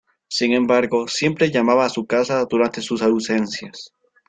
[0.27, 3.93] Sin embargo, siempre llamaba a su casa durante sus ausencias.